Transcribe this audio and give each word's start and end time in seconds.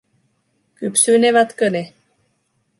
Kypsynevätkö 0.77 1.69
ne? 1.69 1.83